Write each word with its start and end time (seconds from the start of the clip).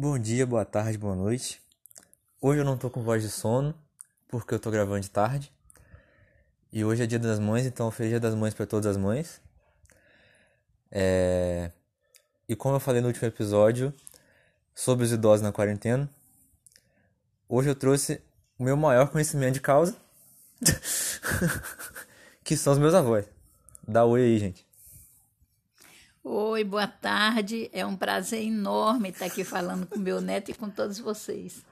Bom 0.00 0.16
dia, 0.16 0.46
boa 0.46 0.64
tarde, 0.64 0.96
boa 0.96 1.16
noite. 1.16 1.60
Hoje 2.40 2.60
eu 2.60 2.64
não 2.64 2.78
tô 2.78 2.88
com 2.88 3.02
voz 3.02 3.20
de 3.20 3.28
sono, 3.28 3.74
porque 4.28 4.54
eu 4.54 4.60
tô 4.60 4.70
gravando 4.70 5.00
de 5.00 5.10
tarde. 5.10 5.52
E 6.72 6.84
hoje 6.84 7.02
é 7.02 7.06
dia 7.06 7.18
das 7.18 7.40
mães, 7.40 7.66
então 7.66 7.90
feliz 7.90 8.10
dia 8.10 8.20
das 8.20 8.32
mães 8.32 8.54
para 8.54 8.64
todas 8.64 8.86
as 8.86 8.96
mães. 8.96 9.40
É... 10.88 11.72
E 12.48 12.54
como 12.54 12.76
eu 12.76 12.80
falei 12.80 13.00
no 13.00 13.08
último 13.08 13.26
episódio 13.26 13.92
sobre 14.72 15.04
os 15.04 15.10
idosos 15.10 15.42
na 15.42 15.50
quarentena, 15.50 16.08
hoje 17.48 17.68
eu 17.68 17.74
trouxe 17.74 18.22
o 18.56 18.62
meu 18.62 18.76
maior 18.76 19.10
conhecimento 19.10 19.54
de 19.54 19.60
causa, 19.60 19.96
que 22.44 22.56
são 22.56 22.72
os 22.72 22.78
meus 22.78 22.94
avós. 22.94 23.26
Dá 23.82 24.04
oi 24.04 24.22
aí, 24.22 24.38
gente. 24.38 24.67
Oi, 26.30 26.62
boa 26.62 26.86
tarde. 26.86 27.70
É 27.72 27.86
um 27.86 27.96
prazer 27.96 28.42
enorme 28.42 29.08
estar 29.08 29.24
aqui 29.24 29.42
falando 29.44 29.86
com 29.86 29.98
meu 29.98 30.20
neto 30.20 30.50
e 30.50 30.54
com 30.54 30.68
todos 30.68 30.98
vocês. 30.98 31.64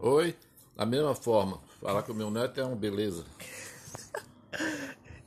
Oi, 0.00 0.34
da 0.74 0.84
mesma 0.84 1.14
forma. 1.14 1.60
Falar 1.80 2.02
com 2.02 2.10
o 2.10 2.14
meu 2.16 2.28
neto 2.28 2.60
é 2.60 2.64
uma 2.64 2.74
beleza. 2.74 3.24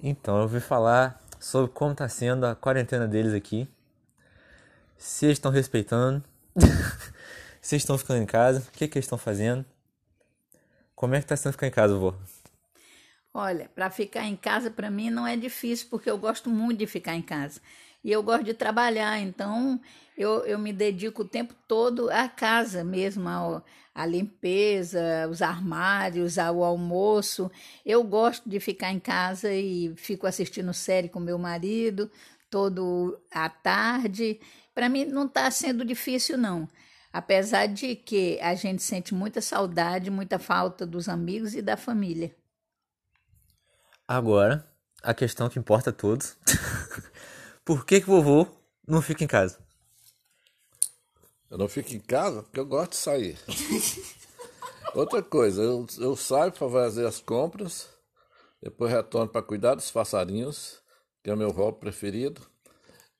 Então, 0.01 0.41
eu 0.41 0.47
vim 0.47 0.61
falar 0.61 1.21
sobre 1.39 1.71
como 1.71 1.91
está 1.91 2.07
sendo 2.07 2.45
a 2.45 2.55
quarentena 2.55 3.05
deles 3.05 3.33
aqui. 3.33 3.67
Se 4.97 5.25
eles 5.25 5.37
estão 5.37 5.51
respeitando, 5.51 6.23
se 7.61 7.75
eles 7.75 7.83
estão 7.83 7.97
ficando 7.97 8.23
em 8.23 8.25
casa, 8.25 8.61
o 8.61 8.71
que, 8.71 8.87
que 8.87 8.97
eles 8.97 9.05
estão 9.05 9.17
fazendo. 9.17 9.65
Como 10.95 11.15
é 11.15 11.19
que 11.19 11.25
está 11.25 11.35
sendo 11.35 11.51
ficar 11.51 11.67
em 11.67 11.71
casa, 11.71 11.97
vô? 11.97 12.13
Olha, 13.33 13.69
para 13.75 13.89
ficar 13.89 14.23
em 14.25 14.35
casa 14.35 14.71
para 14.71 14.89
mim 14.89 15.09
não 15.09 15.27
é 15.27 15.37
difícil, 15.37 15.87
porque 15.89 16.09
eu 16.09 16.17
gosto 16.17 16.49
muito 16.49 16.79
de 16.79 16.87
ficar 16.87 17.15
em 17.15 17.21
casa. 17.21 17.61
E 18.03 18.11
eu 18.11 18.23
gosto 18.23 18.43
de 18.43 18.53
trabalhar, 18.53 19.19
então 19.19 19.79
eu, 20.17 20.45
eu 20.45 20.57
me 20.57 20.71
dedico 20.71 21.21
o 21.21 21.27
tempo 21.27 21.53
todo 21.67 22.09
à 22.09 22.29
casa 22.29 22.83
mesmo, 22.83 23.27
ao, 23.27 23.63
à 23.93 24.05
limpeza, 24.05 25.27
os 25.29 25.41
armários, 25.41 26.37
ao 26.37 26.63
almoço. 26.63 27.51
Eu 27.85 28.03
gosto 28.03 28.49
de 28.49 28.59
ficar 28.59 28.91
em 28.91 28.99
casa 28.99 29.53
e 29.53 29.93
fico 29.97 30.25
assistindo 30.25 30.73
série 30.73 31.09
com 31.09 31.19
meu 31.19 31.37
marido 31.37 32.09
todo 32.49 33.19
à 33.31 33.49
tarde. 33.49 34.39
Para 34.73 34.89
mim 34.89 35.05
não 35.05 35.25
está 35.25 35.49
sendo 35.51 35.85
difícil, 35.85 36.37
não. 36.37 36.67
Apesar 37.11 37.67
de 37.67 37.95
que 37.95 38.39
a 38.41 38.53
gente 38.55 38.83
sente 38.83 39.13
muita 39.13 39.41
saudade, 39.41 40.11
muita 40.11 40.37
falta 40.37 40.85
dos 40.85 41.09
amigos 41.09 41.55
e 41.55 41.61
da 41.61 41.75
família. 41.75 42.35
Agora, 44.07 44.67
a 45.01 45.13
questão 45.13 45.49
que 45.49 45.59
importa 45.59 45.89
a 45.89 45.93
todos. 45.93 46.37
Por 47.69 47.85
que, 47.85 48.01
que 48.01 48.07
vovô 48.07 48.47
não 48.87 48.99
fica 48.99 49.23
em 49.23 49.27
casa? 49.27 49.59
Eu 51.51 51.55
não 51.55 51.69
fico 51.69 51.93
em 51.93 51.99
casa 51.99 52.41
porque 52.41 52.59
eu 52.59 52.65
gosto 52.65 52.93
de 52.93 52.97
sair. 52.97 53.37
Outra 54.95 55.21
coisa, 55.21 55.61
eu, 55.61 55.85
eu 55.99 56.15
saio 56.15 56.51
para 56.51 56.67
fazer 56.67 57.05
as 57.05 57.19
compras, 57.19 57.87
depois 58.59 58.91
retorno 58.91 59.29
para 59.29 59.43
cuidar 59.43 59.75
dos 59.75 59.91
passarinhos, 59.91 60.81
que 61.23 61.29
é 61.29 61.33
o 61.35 61.37
meu 61.37 61.51
hobby 61.51 61.79
preferido. 61.79 62.41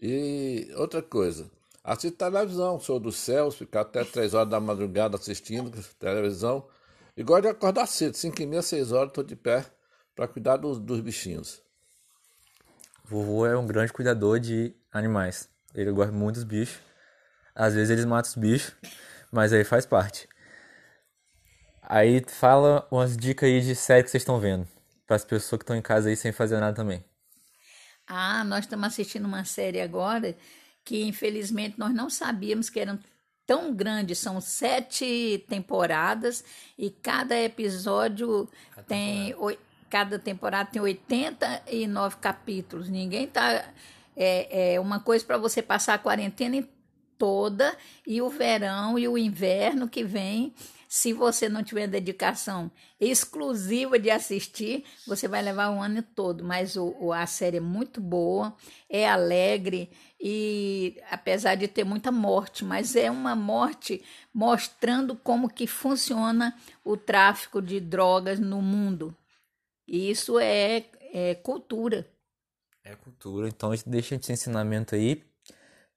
E 0.02 0.68
outra 0.78 1.04
coisa, 1.04 1.48
assisto 1.84 2.18
televisão, 2.18 2.80
sou 2.80 3.00
dos 3.00 3.18
céus, 3.18 3.54
ficar 3.54 3.82
até 3.82 4.04
três 4.04 4.34
horas 4.34 4.50
da 4.50 4.60
madrugada 4.60 5.16
assistindo 5.16 5.70
televisão. 6.00 6.68
E 7.16 7.22
gosto 7.22 7.44
de 7.44 7.50
acordar 7.50 7.86
cedo, 7.86 8.18
cinco 8.18 8.42
e 8.42 8.48
meia, 8.48 8.64
seis 8.64 8.92
horas, 8.92 9.10
estou 9.10 9.24
de 9.24 9.36
pé 9.36 9.64
para 10.16 10.28
cuidar 10.28 10.58
dos, 10.58 10.80
dos 10.80 11.02
bichinhos. 11.02 11.62
Vovô 13.10 13.44
é 13.44 13.58
um 13.58 13.66
grande 13.66 13.92
cuidador 13.92 14.40
de 14.40 14.72
animais. 14.92 15.50
Ele 15.74 15.92
gosta 15.92 16.12
muito 16.12 16.36
dos 16.36 16.44
bichos. 16.44 16.78
Às 17.56 17.74
vezes 17.74 17.90
eles 17.90 18.06
matam 18.06 18.30
os 18.30 18.36
bichos, 18.36 18.76
mas 19.32 19.52
aí 19.52 19.64
faz 19.64 19.84
parte. 19.84 20.30
Aí 21.82 22.24
fala 22.28 22.88
umas 22.92 23.18
dicas 23.18 23.50
aí 23.50 23.62
de 23.62 23.76
série 23.76 24.04
que 24.04 24.12
vocês 24.12 24.22
estão 24.22 24.40
vendo. 24.40 24.68
Para 25.08 25.16
as 25.16 25.26
pessoas 25.26 25.58
que 25.58 25.64
estão 25.64 25.76
em 25.76 25.82
casa 25.82 26.10
aí 26.10 26.16
sem 26.16 26.32
fazer 26.32 26.60
nada 26.60 26.76
também. 26.76 27.04
Ah, 28.06 28.44
nós 28.44 28.66
estamos 28.66 28.86
assistindo 28.86 29.26
uma 29.26 29.44
série 29.44 29.82
agora 29.82 30.36
que 30.86 31.04
infelizmente 31.04 31.80
nós 31.80 31.92
não 31.92 32.12
sabíamos 32.12 32.70
que 32.70 32.80
eram 32.80 33.00
tão 33.44 33.74
grandes. 33.74 34.20
São 34.20 34.40
sete 34.40 35.44
temporadas 35.50 36.44
e 36.78 36.92
cada 36.92 37.36
episódio 37.40 38.48
tem 38.88 39.34
cada 39.90 40.20
temporada 40.20 40.70
tem 40.72 40.82
89 40.82 42.18
capítulos. 42.18 42.90
Ninguém 42.90 43.28
tá. 43.28 43.66
É, 44.16 44.74
é 44.74 44.80
uma 44.80 45.00
coisa 45.00 45.24
para 45.24 45.38
você 45.38 45.62
passar 45.62 45.94
a 45.94 46.00
quarentena 46.00 46.68
toda 47.18 47.78
e 48.08 48.22
o 48.22 48.30
verão 48.30 48.98
e 48.98 49.08
o 49.08 49.18
inverno 49.18 49.88
que 49.88 50.04
vem. 50.04 50.54
Se 50.88 51.14
você 51.14 51.48
não 51.48 51.64
tiver 51.64 51.86
dedicação 51.86 52.72
exclusiva 53.00 54.00
de 54.00 54.10
assistir, 54.10 54.84
você 55.06 55.28
vai 55.28 55.40
levar 55.40 55.70
o 55.70 55.80
ano 55.80 56.02
todo. 56.02 56.44
Mas 56.44 56.76
o, 56.76 56.96
o, 57.00 57.14
a 57.14 57.28
série 57.28 57.58
é 57.58 57.62
muito 57.62 58.02
boa, 58.02 58.56
é 58.90 59.08
alegre 59.08 59.92
e 60.20 61.00
apesar 61.12 61.54
de 61.54 61.68
ter 61.68 61.84
muita 61.84 62.12
morte, 62.12 62.66
mas 62.66 62.96
é 62.96 63.12
uma 63.12 63.36
morte 63.36 64.04
mostrando 64.34 65.16
como 65.16 65.48
que 65.48 65.68
funciona 65.68 66.58
o 66.84 66.98
tráfico 66.98 67.62
de 67.62 67.80
drogas 67.80 68.40
no 68.40 68.60
mundo. 68.60 69.16
Isso 69.92 70.38
é, 70.38 70.86
é 71.12 71.34
cultura. 71.34 72.08
É 72.84 72.96
cultura, 72.96 73.48
então 73.48 73.72
deixa 73.88 74.14
esse 74.14 74.32
ensinamento 74.32 74.94
aí, 74.94 75.24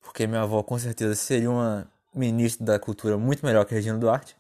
porque 0.01 0.27
minha 0.27 0.41
avó 0.41 0.63
com 0.63 0.79
certeza 0.79 1.15
seria 1.15 1.51
uma 1.51 1.87
ministra 2.15 2.65
da 2.65 2.79
cultura 2.79 3.19
muito 3.19 3.45
melhor 3.45 3.67
que 3.67 3.75
a 3.75 3.77
Regina 3.77 3.99
Duarte. 3.99 4.35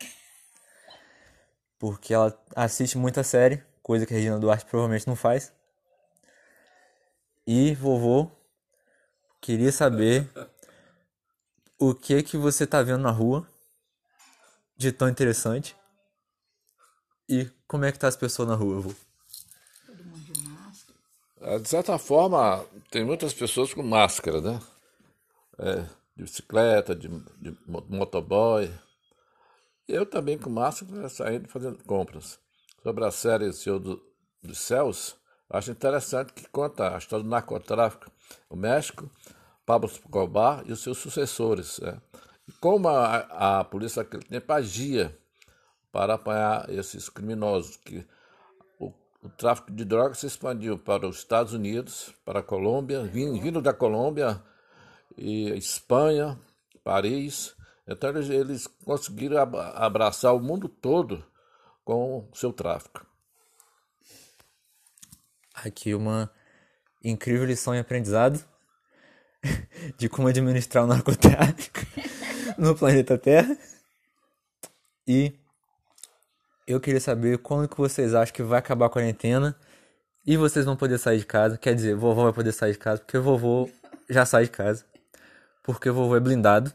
Porque 1.79 2.15
ela 2.15 2.35
assiste 2.57 2.97
muita 2.97 3.23
série, 3.23 3.63
coisa 3.83 4.07
que 4.07 4.15
a 4.15 4.17
Regina 4.17 4.39
Duarte 4.39 4.65
provavelmente 4.65 5.07
não 5.07 5.17
faz. 5.17 5.53
E 7.47 7.75
vovô, 7.75 8.31
queria 9.39 9.71
saber 9.71 10.31
o 11.79 11.95
que 11.95 12.23
que 12.23 12.39
você 12.39 12.67
tá 12.67 12.83
vendo 12.83 13.03
na 13.03 13.11
rua 13.11 13.47
de 14.79 14.91
tão 14.93 15.11
interessante 15.11 15.77
e 17.29 17.51
como 17.69 17.85
é 17.85 17.93
que 17.93 17.99
tá 17.99 18.09
as 18.09 18.17
pessoas 18.17 18.49
na 18.49 18.55
rua, 18.55 18.81
vô? 18.81 19.12
É, 21.45 21.59
de 21.59 21.69
certa 21.69 21.99
forma, 21.99 22.65
tem 22.89 23.05
muitas 23.05 23.35
pessoas 23.35 23.75
com 23.75 23.83
máscara, 23.83 24.41
né? 24.41 24.61
É, 25.59 25.75
de 26.17 26.23
bicicleta, 26.23 26.95
de, 26.95 27.09
de 27.41 27.57
motoboy. 27.67 28.73
Eu 29.89 30.07
também 30.07 30.39
com 30.39 30.49
máscara 30.49 31.09
saindo 31.09 31.49
fazendo 31.49 31.83
compras. 31.83 32.39
Sobre 32.83 33.05
a 33.05 33.11
série 33.11 33.53
Senhor 33.53 33.81
do, 33.81 34.01
dos 34.41 34.59
Céus, 34.59 35.17
acho 35.51 35.73
interessante 35.73 36.33
que 36.33 36.49
conta 36.49 36.95
a 36.95 36.99
história 36.99 37.25
do 37.25 37.31
narcotráfico 37.31 38.11
no 38.49 38.57
México, 38.57 39.11
Pablo 39.67 39.91
Escobar 39.91 40.63
e 40.67 40.73
os 40.73 40.81
seus 40.81 40.99
sucessores. 40.99 41.81
Né? 41.81 42.01
E 42.47 42.53
como 42.53 42.89
a, 42.89 43.59
a 43.61 43.65
polícia 43.65 44.05
naquele 44.05 44.23
tempo 44.23 44.53
agia 44.53 45.17
para 45.91 46.15
apanhar 46.15 46.71
esses 46.71 47.09
criminosos 47.09 47.77
que 47.79 48.07
o 49.23 49.29
tráfico 49.29 49.71
de 49.71 49.85
drogas 49.85 50.19
se 50.19 50.27
expandiu 50.27 50.79
para 50.79 51.07
os 51.07 51.19
Estados 51.19 51.53
Unidos, 51.53 52.13
para 52.25 52.41
a 52.41 52.43
Colômbia, 52.43 53.05
vindo 53.05 53.63
da 53.63 53.73
Colômbia, 53.73 54.43
e 55.17 55.51
Espanha, 55.57 56.39
Paris. 56.83 57.55
Então 57.87 58.11
eles, 58.11 58.31
eles 58.31 58.67
conseguiram 58.67 59.39
abraçar 59.75 60.35
o 60.35 60.41
mundo 60.41 60.69
todo 60.69 61.25
com 61.85 62.29
o 62.31 62.37
seu 62.37 62.53
tráfico. 62.53 63.07
Aqui 65.55 65.95
uma 65.95 66.31
incrível 67.05 67.45
lição 67.45 67.75
e 67.75 67.79
aprendizado 67.79 68.43
de 69.99 70.09
como 70.09 70.29
administrar 70.29 70.85
o 70.85 70.87
narcotráfico 70.87 71.81
no 72.59 72.75
planeta 72.75 73.19
Terra. 73.19 73.57
E 75.07 75.39
eu 76.67 76.81
queria 76.81 77.01
saber 77.01 77.39
quando 77.39 77.69
que 77.69 77.77
vocês 77.77 78.15
acham 78.15 78.35
que 78.35 78.43
vai 78.43 78.59
acabar 78.59 78.87
a 78.87 78.91
quarentena 78.91 79.57
e 80.27 80.37
vocês 80.37 80.65
vão 80.65 80.77
poder 80.77 80.99
sair 80.99 81.19
de 81.19 81.27
casa. 81.27 81.59
Quer 81.59 81.75
dizer, 81.75 81.95
vovô 81.95 82.25
vai 82.25 82.33
poder 82.33 82.53
sair 82.53 82.73
de 82.73 82.79
casa, 82.79 83.01
porque 83.01 83.19
vovô 83.19 83.69
já 84.09 84.25
sai 84.25 84.45
de 84.45 84.51
casa. 84.51 84.85
Porque 85.63 85.91
vovô 85.91 86.17
é 86.17 86.21
blindado. 86.21 86.73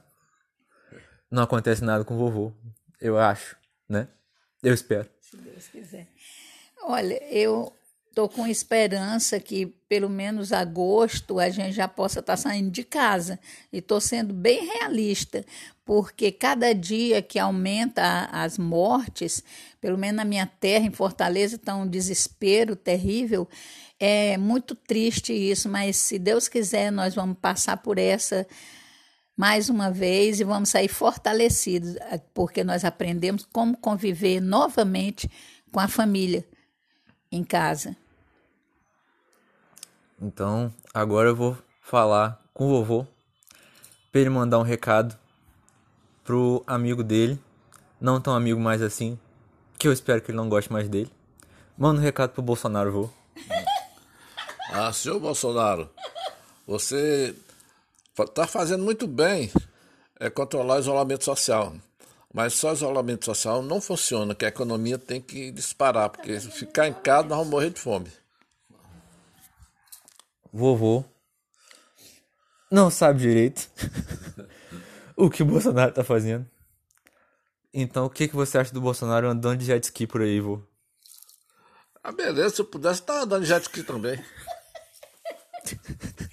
Não 1.29 1.43
acontece 1.43 1.83
nada 1.83 2.05
com 2.05 2.17
vovô, 2.17 2.53
eu 3.01 3.17
acho, 3.17 3.57
né? 3.87 4.07
Eu 4.63 4.73
espero. 4.73 5.09
Se 5.21 5.35
Deus 5.35 5.67
quiser. 5.67 6.07
Olha, 6.83 7.21
eu 7.33 7.73
Estou 8.17 8.27
com 8.27 8.47
esperança 8.47 9.39
que 9.39 9.67
pelo 9.87 10.09
menos 10.09 10.51
agosto 10.51 11.37
a 11.37 11.51
gente 11.51 11.73
já 11.73 11.87
possa 11.87 12.19
estar 12.19 12.33
tá 12.33 12.37
saindo 12.37 12.71
de 12.71 12.83
casa. 12.83 13.39
E 13.71 13.77
estou 13.77 14.01
sendo 14.01 14.33
bem 14.33 14.65
realista, 14.65 15.45
porque 15.85 16.31
cada 16.31 16.73
dia 16.73 17.21
que 17.21 17.37
aumenta 17.37 18.27
as 18.31 18.57
mortes, 18.57 19.43
pelo 19.79 19.99
menos 19.99 20.15
na 20.15 20.25
minha 20.25 20.47
terra, 20.47 20.87
em 20.87 20.91
Fortaleza, 20.91 21.57
está 21.57 21.75
um 21.75 21.87
desespero 21.87 22.75
terrível. 22.75 23.47
É 23.99 24.35
muito 24.35 24.73
triste 24.73 25.31
isso, 25.31 25.69
mas 25.69 25.95
se 25.97 26.17
Deus 26.17 26.47
quiser, 26.47 26.91
nós 26.91 27.13
vamos 27.13 27.37
passar 27.39 27.77
por 27.77 27.99
essa 27.99 28.47
mais 29.37 29.69
uma 29.69 29.91
vez 29.91 30.39
e 30.39 30.43
vamos 30.43 30.69
sair 30.69 30.87
fortalecidos, 30.87 31.95
porque 32.33 32.63
nós 32.63 32.83
aprendemos 32.83 33.47
como 33.53 33.77
conviver 33.77 34.41
novamente 34.41 35.29
com 35.71 35.79
a 35.79 35.87
família 35.87 36.43
em 37.31 37.43
casa. 37.43 37.95
Então, 40.21 40.73
agora 40.93 41.29
eu 41.29 41.35
vou 41.35 41.57
falar 41.81 42.41
com 42.53 42.65
o 42.65 42.69
vovô 42.69 43.07
para 44.11 44.21
ele 44.21 44.29
mandar 44.29 44.59
um 44.59 44.63
recado 44.63 45.17
pro 46.23 46.63
amigo 46.65 47.03
dele, 47.03 47.39
não 48.01 48.19
tão 48.19 48.33
amigo 48.33 48.59
mais 48.59 48.81
assim, 48.81 49.17
que 49.77 49.87
eu 49.87 49.93
espero 49.93 50.21
que 50.21 50.31
ele 50.31 50.37
não 50.37 50.49
goste 50.49 50.71
mais 50.71 50.89
dele. 50.89 51.11
Manda 51.77 51.99
um 51.99 52.03
recado 52.03 52.31
pro 52.31 52.41
Bolsonaro, 52.41 52.91
vô. 52.91 53.09
Ah, 54.69 54.91
senhor 54.91 55.17
Bolsonaro, 55.17 55.89
você 56.67 57.33
está 58.19 58.45
fazendo 58.45 58.83
muito 58.83 59.07
bem 59.07 59.49
é 60.19 60.29
controlar 60.29 60.75
o 60.75 60.79
isolamento 60.79 61.23
social. 61.23 61.73
Mas 62.33 62.53
só 62.53 62.73
isolamento 62.73 63.25
social 63.25 63.61
não 63.61 63.79
funciona, 63.79 64.35
que 64.35 64.45
a 64.45 64.49
economia 64.49 64.97
tem 64.97 65.21
que 65.21 65.51
disparar, 65.51 66.09
porque 66.09 66.39
se 66.39 66.51
ficar 66.51 66.87
em 66.87 66.93
casa 66.93 67.27
nós 67.27 67.37
vamos 67.37 67.51
morrer 67.51 67.69
de 67.69 67.79
fome. 67.79 68.11
Vovô 70.51 71.05
não 72.69 72.89
sabe 72.89 73.21
direito 73.21 73.69
o 75.15 75.29
que 75.29 75.41
o 75.41 75.45
Bolsonaro 75.45 75.93
tá 75.93 76.03
fazendo. 76.03 76.45
Então, 77.73 78.05
o 78.05 78.09
que, 78.09 78.27
que 78.27 78.35
você 78.35 78.57
acha 78.57 78.73
do 78.73 78.81
Bolsonaro 78.81 79.29
andando 79.29 79.59
de 79.59 79.65
jet 79.65 79.83
ski 79.85 80.05
por 80.05 80.21
aí, 80.21 80.39
vô? 80.39 80.61
Ah, 82.03 82.11
beleza, 82.11 82.55
se 82.55 82.61
eu 82.61 82.65
pudesse 82.65 83.01
estar 83.01 83.21
andando 83.21 83.43
de 83.43 83.47
jet 83.47 83.63
ski 83.63 83.83
também. 83.83 84.19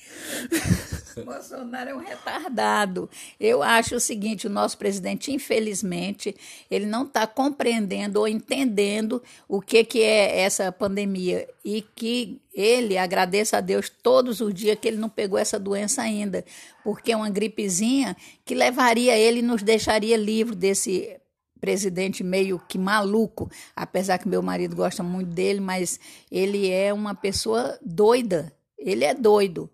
Bolsonaro 1.23 1.91
é 1.91 1.95
um 1.95 1.99
retardado. 1.99 3.09
Eu 3.39 3.63
acho 3.63 3.97
o 3.97 4.01
seguinte: 4.01 4.47
o 4.47 4.51
nosso 4.51 4.79
presidente, 4.79 5.33
infelizmente, 5.33 6.35
ele 6.71 6.87
não 6.87 7.05
está 7.05 7.27
compreendendo 7.27 8.21
ou 8.21 8.29
entendendo 8.29 9.23
o 9.49 9.61
que, 9.61 9.85
que 9.85 10.03
é 10.03 10.41
essa 10.41 10.73
pandemia 10.73 11.49
e 11.65 11.83
que 11.83 12.41
ele 12.55 12.97
agradeça 12.97 13.59
a 13.59 13.61
Deus 13.61 13.89
todos 13.89 14.41
os 14.41 14.55
dias 14.55 14.79
que 14.81 14.89
ele 14.89 14.97
não 14.97 15.09
pegou 15.09 15.39
essa 15.39 15.59
doença 15.59 16.03
ainda, 16.03 16.45
porque 16.83 17.13
é 17.13 17.17
uma 17.17 17.31
gripezinha 17.31 18.17
que 18.45 18.55
levaria 18.55 19.17
ele 19.17 19.41
e 19.41 19.43
nos 19.43 19.63
deixaria 19.63 20.17
livre 20.17 20.55
desse 20.55 21.17
presidente 21.65 22.23
meio 22.23 22.59
que 22.69 22.77
maluco, 22.77 23.51
apesar 23.75 24.19
que 24.19 24.29
meu 24.29 24.43
marido 24.43 24.77
gosta 24.77 25.03
muito 25.03 25.31
dele, 25.31 25.61
mas 25.61 25.99
ele 26.31 26.71
é 26.71 26.93
uma 26.93 27.15
pessoa 27.15 27.79
doida. 27.83 28.53
Ele 28.79 29.03
é 29.03 29.15
doido. 29.15 29.71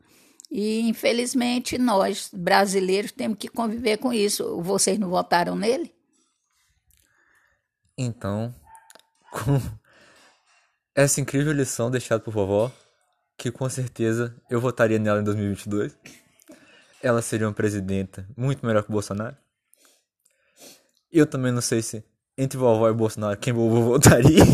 E, 0.51 0.81
infelizmente, 0.81 1.79
nós, 1.79 2.31
brasileiros, 2.33 3.13
temos 3.13 3.39
que 3.39 3.49
conviver 3.49 3.99
com 3.99 4.13
isso. 4.13 4.61
Vocês 4.63 4.99
não 4.99 5.09
votaram 5.09 5.55
nele? 5.55 5.95
Então, 7.97 8.53
com 9.31 9.61
essa 10.95 11.21
incrível 11.21 11.53
lição 11.53 11.91
deixada 11.91 12.21
por 12.23 12.33
vovó, 12.33 12.73
que 13.39 13.51
com 13.51 13.69
certeza 13.69 14.37
eu 14.51 14.61
votaria 14.61 14.99
nela 14.99 15.21
em 15.21 15.25
2022, 15.25 15.97
ela 17.03 17.23
seria 17.23 17.47
uma 17.47 17.55
presidenta 17.55 18.29
muito 18.37 18.67
melhor 18.67 18.83
que 18.83 18.91
o 18.91 18.93
Bolsonaro. 18.93 19.37
Eu 21.13 21.27
também 21.27 21.53
não 21.53 21.61
sei 21.61 21.81
se 21.81 22.05
entre 22.37 22.59
vovó 22.59 22.89
e 22.89 22.93
Bolsonaro 22.93 23.39
quem 23.39 23.53
vovô 23.53 23.83
votaria. 23.83 24.45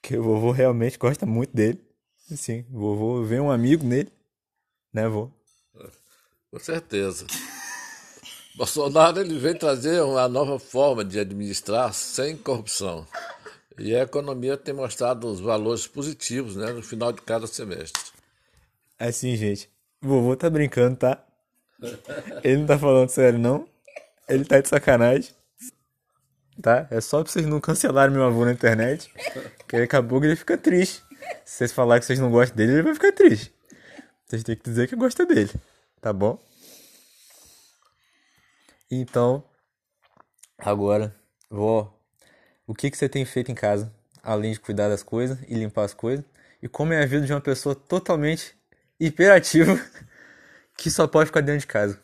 Porque 0.00 0.16
o 0.16 0.22
vovô 0.22 0.50
realmente 0.50 0.98
gosta 0.98 1.26
muito 1.26 1.54
dele. 1.54 1.91
Sim, 2.36 2.64
vovô 2.70 3.22
vê 3.24 3.40
um 3.40 3.50
amigo 3.50 3.84
nele, 3.84 4.12
né, 4.92 5.08
vô? 5.08 5.30
Com 6.50 6.58
certeza. 6.58 7.26
Bolsonaro 8.54 9.20
ele 9.20 9.38
vem 9.38 9.54
trazer 9.54 10.02
uma 10.02 10.28
nova 10.28 10.58
forma 10.58 11.04
de 11.04 11.18
administrar 11.18 11.92
sem 11.94 12.36
corrupção. 12.36 13.06
E 13.78 13.94
a 13.96 14.02
economia 14.02 14.56
tem 14.56 14.74
mostrado 14.74 15.26
os 15.26 15.40
valores 15.40 15.86
positivos 15.86 16.56
né, 16.56 16.70
no 16.72 16.82
final 16.82 17.12
de 17.12 17.22
cada 17.22 17.46
semestre. 17.46 18.02
Assim, 18.98 19.34
gente, 19.36 19.70
vovô 20.00 20.36
tá 20.36 20.50
brincando, 20.50 20.96
tá? 20.96 21.24
Ele 22.44 22.58
não 22.58 22.66
tá 22.66 22.78
falando 22.78 23.08
sério, 23.08 23.38
não. 23.38 23.66
Ele 24.28 24.44
tá 24.44 24.60
de 24.60 24.68
sacanagem. 24.68 25.30
Tá? 26.60 26.86
É 26.90 27.00
só 27.00 27.22
pra 27.22 27.32
vocês 27.32 27.46
não 27.46 27.60
cancelarem 27.60 28.14
meu 28.14 28.24
avô 28.24 28.44
na 28.44 28.52
internet. 28.52 29.10
Que 29.66 29.76
acabou 29.76 30.20
que 30.20 30.26
ele 30.26 30.36
fica 30.36 30.56
triste. 30.56 31.02
Se 31.44 31.58
vocês 31.58 31.72
falarem 31.72 32.00
que 32.00 32.06
vocês 32.06 32.18
não 32.18 32.30
gostam 32.30 32.56
dele, 32.56 32.72
ele 32.72 32.82
vai 32.82 32.94
ficar 32.94 33.12
triste. 33.12 33.54
Vocês 34.26 34.42
têm 34.42 34.56
que 34.56 34.62
dizer 34.62 34.88
que 34.88 34.96
gosta 34.96 35.26
dele, 35.26 35.50
tá 36.00 36.12
bom? 36.12 36.38
Então, 38.90 39.44
agora, 40.58 41.14
vó, 41.48 41.98
o 42.66 42.74
que, 42.74 42.90
que 42.90 42.96
você 42.96 43.08
tem 43.08 43.24
feito 43.24 43.50
em 43.50 43.54
casa, 43.54 43.94
além 44.22 44.52
de 44.52 44.60
cuidar 44.60 44.88
das 44.88 45.02
coisas 45.02 45.38
e 45.48 45.54
limpar 45.54 45.84
as 45.84 45.94
coisas? 45.94 46.24
E 46.62 46.68
como 46.68 46.92
é 46.92 47.02
a 47.02 47.06
vida 47.06 47.26
de 47.26 47.32
uma 47.32 47.40
pessoa 47.40 47.74
totalmente 47.74 48.54
hiperativa 48.98 49.78
que 50.76 50.90
só 50.90 51.06
pode 51.06 51.26
ficar 51.26 51.40
dentro 51.40 51.60
de 51.60 51.66
casa? 51.66 52.01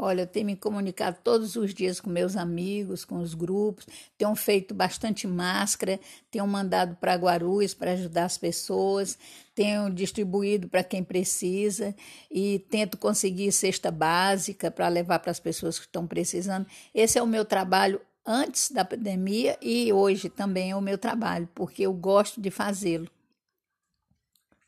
Olha, 0.00 0.22
eu 0.22 0.26
tenho 0.28 0.46
me 0.46 0.54
comunicado 0.54 1.18
todos 1.24 1.56
os 1.56 1.74
dias 1.74 2.00
com 2.00 2.08
meus 2.08 2.36
amigos, 2.36 3.04
com 3.04 3.18
os 3.18 3.34
grupos, 3.34 3.84
tenho 4.16 4.32
feito 4.36 4.72
bastante 4.72 5.26
máscara, 5.26 5.98
tenho 6.30 6.46
mandado 6.46 6.94
para 6.94 7.16
Guarulhos 7.16 7.74
para 7.74 7.90
ajudar 7.90 8.26
as 8.26 8.38
pessoas, 8.38 9.18
tenho 9.56 9.90
distribuído 9.90 10.68
para 10.68 10.84
quem 10.84 11.02
precisa 11.02 11.92
e 12.30 12.60
tento 12.70 12.96
conseguir 12.96 13.50
cesta 13.50 13.90
básica 13.90 14.70
para 14.70 14.86
levar 14.86 15.18
para 15.18 15.32
as 15.32 15.40
pessoas 15.40 15.80
que 15.80 15.86
estão 15.86 16.06
precisando. 16.06 16.64
Esse 16.94 17.18
é 17.18 17.22
o 17.22 17.26
meu 17.26 17.44
trabalho 17.44 18.00
antes 18.24 18.70
da 18.70 18.84
pandemia 18.84 19.58
e 19.60 19.92
hoje 19.92 20.28
também 20.28 20.70
é 20.70 20.76
o 20.76 20.80
meu 20.80 20.96
trabalho, 20.96 21.48
porque 21.56 21.82
eu 21.82 21.92
gosto 21.92 22.40
de 22.40 22.52
fazê-lo. 22.52 23.10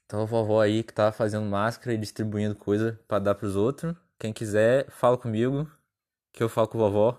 Então 0.07 0.23
a 0.23 0.25
vovó 0.25 0.61
aí 0.61 0.83
que 0.83 0.93
tá 0.93 1.13
fazendo 1.13 1.47
máscara 1.47 1.95
e 1.95 1.99
distribuindo 1.99 2.57
coisa 2.57 2.99
para 3.07 3.21
dar 3.21 3.37
para 3.37 3.47
os 3.47 3.55
outros 3.55 3.95
quem 4.21 4.35
quiser, 4.35 4.87
fala 4.91 5.17
comigo, 5.17 5.67
que 6.31 6.43
eu 6.43 6.49
falo 6.49 6.69
com 6.69 6.77
a 6.77 6.83
vovó, 6.83 7.19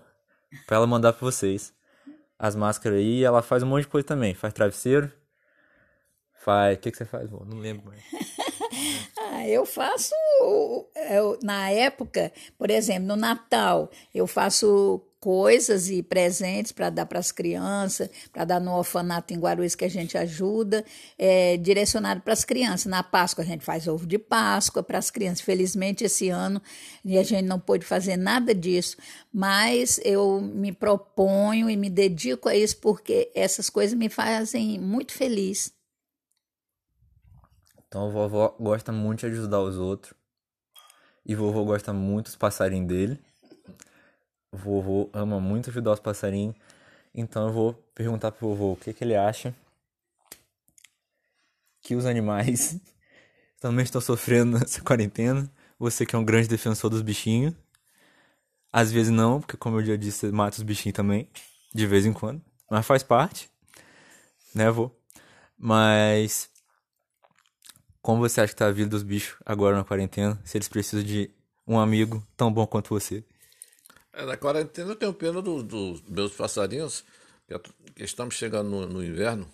pra 0.66 0.76
ela 0.76 0.86
mandar 0.86 1.12
pra 1.12 1.20
vocês. 1.20 1.74
As 2.38 2.54
máscaras 2.54 2.98
aí, 2.98 3.24
ela 3.24 3.42
faz 3.42 3.62
um 3.64 3.66
monte 3.66 3.82
de 3.82 3.88
coisa 3.88 4.06
também. 4.06 4.34
Faz 4.34 4.54
travesseiro, 4.54 5.12
faz... 6.32 6.76
O 6.76 6.80
que, 6.80 6.92
que 6.92 6.96
você 6.96 7.04
faz? 7.04 7.28
Não 7.28 7.58
lembro 7.58 7.86
mais. 7.86 8.02
ah, 9.18 9.48
eu 9.48 9.66
faço... 9.66 10.14
Eu, 11.10 11.38
na 11.42 11.70
época, 11.70 12.32
por 12.58 12.70
exemplo, 12.70 13.08
no 13.08 13.16
Natal, 13.16 13.90
eu 14.14 14.26
faço 14.26 15.02
coisas 15.22 15.88
e 15.88 16.02
presentes 16.02 16.72
para 16.72 16.90
dar 16.90 17.06
para 17.06 17.20
as 17.20 17.30
crianças, 17.30 18.10
para 18.32 18.44
dar 18.44 18.60
no 18.60 18.76
orfanato 18.76 19.32
em 19.32 19.38
Guarulhos 19.38 19.76
que 19.76 19.84
a 19.84 19.88
gente 19.88 20.18
ajuda, 20.18 20.84
é, 21.16 21.56
direcionado 21.58 22.22
para 22.22 22.32
as 22.32 22.44
crianças. 22.44 22.86
Na 22.86 23.04
Páscoa 23.04 23.44
a 23.44 23.46
gente 23.46 23.64
faz 23.64 23.86
ovo 23.86 24.04
de 24.04 24.18
Páscoa 24.18 24.82
para 24.82 24.98
as 24.98 25.12
crianças. 25.12 25.40
Felizmente 25.40 26.02
esse 26.02 26.28
ano 26.28 26.60
a 27.06 27.22
gente 27.22 27.42
não 27.42 27.60
pôde 27.60 27.86
fazer 27.86 28.16
nada 28.16 28.52
disso, 28.52 28.96
mas 29.32 30.00
eu 30.04 30.40
me 30.40 30.72
proponho 30.72 31.70
e 31.70 31.76
me 31.76 31.88
dedico 31.88 32.48
a 32.48 32.56
isso 32.56 32.78
porque 32.78 33.30
essas 33.32 33.70
coisas 33.70 33.96
me 33.96 34.08
fazem 34.08 34.80
muito 34.80 35.12
feliz. 35.12 35.72
Então 37.86 38.08
a 38.08 38.10
vovó 38.10 38.56
gosta 38.58 38.90
muito 38.90 39.20
de 39.20 39.26
ajudar 39.26 39.60
os 39.60 39.78
outros. 39.78 40.21
E 41.24 41.34
vovô 41.34 41.64
gosta 41.64 41.92
muito 41.92 42.26
dos 42.26 42.36
passarinhos 42.36 42.88
dele. 42.88 43.20
Vovô 44.52 45.08
ama 45.12 45.40
muito 45.40 45.70
ajudar 45.70 45.92
os 45.92 46.00
passarinhos. 46.00 46.56
Então 47.14 47.46
eu 47.46 47.52
vou 47.52 47.74
perguntar 47.94 48.32
pro 48.32 48.48
vovô 48.48 48.72
o 48.72 48.76
que, 48.76 48.92
que 48.92 49.04
ele 49.04 49.14
acha 49.14 49.54
que 51.82 51.94
os 51.94 52.06
animais 52.06 52.80
também 53.60 53.84
estão 53.84 54.00
sofrendo 54.00 54.58
nessa 54.58 54.80
quarentena. 54.82 55.50
Você 55.78 56.06
que 56.06 56.14
é 56.14 56.18
um 56.18 56.24
grande 56.24 56.48
defensor 56.48 56.88
dos 56.88 57.02
bichinhos. 57.02 57.54
Às 58.72 58.90
vezes 58.90 59.12
não, 59.12 59.40
porque 59.40 59.56
como 59.56 59.80
eu 59.80 59.84
já 59.84 59.96
disse, 59.96 60.30
mata 60.32 60.56
os 60.56 60.62
bichinhos 60.62 60.96
também, 60.96 61.28
de 61.74 61.86
vez 61.86 62.06
em 62.06 62.12
quando. 62.12 62.40
Mas 62.70 62.86
faz 62.86 63.02
parte, 63.02 63.50
né, 64.54 64.70
vô? 64.70 64.90
Mas 65.58 66.48
como 68.02 68.20
você 68.20 68.40
acha 68.40 68.52
que 68.52 68.58
tá 68.58 68.66
a 68.66 68.72
vida 68.72 68.90
dos 68.90 69.04
bichos 69.04 69.38
agora 69.46 69.76
na 69.76 69.84
quarentena? 69.84 70.38
Se 70.44 70.58
eles 70.58 70.68
precisam 70.68 71.04
de 71.04 71.30
um 71.66 71.78
amigo 71.78 72.22
tão 72.36 72.52
bom 72.52 72.66
quanto 72.66 72.88
você? 72.88 73.24
É, 74.12 74.26
na 74.26 74.36
quarentena 74.36 74.90
eu 74.90 74.96
tenho 74.96 75.14
pena 75.14 75.40
dos 75.40 75.62
do 75.62 76.02
meus 76.08 76.32
passarinhos, 76.32 77.04
que, 77.46 77.58
que 77.94 78.04
estamos 78.04 78.34
chegando 78.34 78.68
no, 78.68 78.86
no, 78.86 79.04
inverno 79.04 79.48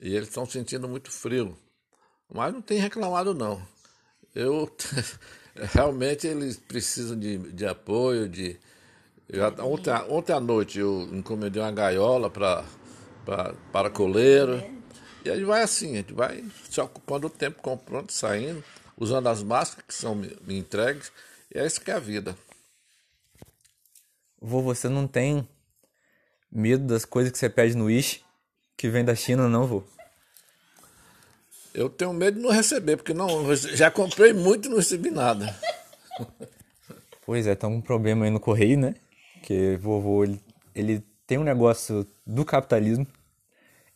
e 0.00 0.14
eles 0.14 0.28
estão 0.28 0.46
sentindo 0.46 0.88
muito 0.88 1.10
frio. 1.10 1.56
Mas 2.32 2.52
não 2.52 2.62
tem 2.62 2.78
reclamado 2.78 3.34
não. 3.34 3.62
Eu 4.34 4.74
realmente 5.74 6.26
eles 6.26 6.56
precisam 6.56 7.18
de, 7.18 7.38
de 7.52 7.66
apoio, 7.66 8.28
de. 8.28 8.58
Eu, 9.28 9.44
ontem, 9.64 9.92
ontem 10.08 10.32
à 10.32 10.40
noite 10.40 10.78
eu 10.78 11.02
encomendei 11.12 11.60
uma 11.60 11.70
gaiola 11.70 12.30
para 12.30 12.64
para 13.70 13.90
coleiro. 13.90 14.77
E 15.24 15.30
aí 15.30 15.44
vai 15.44 15.62
assim, 15.62 15.92
a 15.92 15.96
gente 15.96 16.12
vai 16.12 16.44
se 16.70 16.80
ocupando 16.80 17.26
o 17.26 17.30
tempo, 17.30 17.60
comprando, 17.62 18.10
saindo. 18.10 18.62
usando 18.96 19.28
as 19.28 19.42
máscaras 19.42 19.84
que 19.86 19.94
são 19.94 20.14
me, 20.14 20.36
me 20.42 20.58
entregues. 20.58 21.12
E 21.54 21.58
é 21.58 21.66
isso 21.66 21.80
que 21.80 21.90
é 21.90 21.94
a 21.94 21.98
vida. 21.98 22.36
Vô, 24.40 24.62
você 24.62 24.88
não 24.88 25.06
tem 25.06 25.48
medo 26.50 26.84
das 26.84 27.04
coisas 27.04 27.32
que 27.32 27.38
você 27.38 27.48
pede 27.48 27.76
no 27.76 27.86
Wish, 27.86 28.22
que 28.76 28.88
vem 28.88 29.04
da 29.04 29.14
China, 29.14 29.48
não, 29.48 29.66
vô? 29.66 29.82
Eu 31.74 31.88
tenho 31.88 32.12
medo 32.12 32.36
de 32.36 32.42
não 32.42 32.50
receber, 32.50 32.96
porque 32.96 33.14
não, 33.14 33.54
já 33.54 33.90
comprei 33.90 34.32
muito 34.32 34.66
e 34.66 34.68
não 34.68 34.78
recebi 34.78 35.10
nada. 35.10 35.54
Pois 37.24 37.46
é, 37.46 37.54
tá 37.54 37.68
um 37.68 37.80
problema 37.80 38.24
aí 38.24 38.30
no 38.30 38.40
correio, 38.40 38.78
né? 38.78 38.94
Que 39.42 39.76
vovô, 39.76 40.24
ele, 40.24 40.40
ele 40.74 41.04
tem 41.26 41.36
um 41.36 41.44
negócio 41.44 42.06
do 42.26 42.44
capitalismo, 42.44 43.06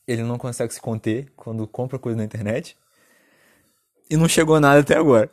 ele 0.06 0.22
não 0.22 0.38
consegue 0.38 0.72
se 0.72 0.80
conter 0.80 1.32
quando 1.36 1.66
compra 1.66 1.98
coisa 1.98 2.16
na 2.16 2.24
internet. 2.24 2.76
E 4.10 4.16
não 4.16 4.28
chegou 4.28 4.60
nada 4.60 4.80
até 4.80 4.96
agora. 4.96 5.30